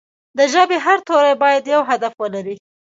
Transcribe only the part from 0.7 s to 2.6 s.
هر توری باید یو هدف ولري.